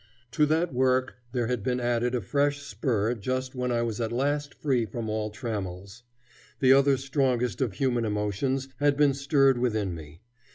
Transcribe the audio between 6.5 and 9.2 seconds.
The other strongest of human emotions had been